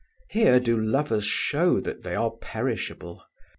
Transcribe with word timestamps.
Here 0.31 0.59
do 0.59 0.75
lovers 0.81 1.25
show 1.25 1.79
that 1.79 2.01
they 2.01 2.15
are 2.15 2.31
perishable. 2.31 3.21